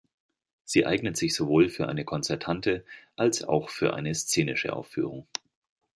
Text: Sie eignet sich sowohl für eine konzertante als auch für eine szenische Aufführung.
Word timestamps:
Sie 0.63 0.83
eignet 0.87 1.15
sich 1.15 1.35
sowohl 1.35 1.69
für 1.69 1.87
eine 1.87 2.03
konzertante 2.03 2.83
als 3.15 3.43
auch 3.43 3.69
für 3.69 3.93
eine 3.93 4.15
szenische 4.15 4.73
Aufführung. 4.73 5.27